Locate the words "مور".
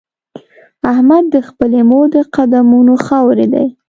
1.89-2.05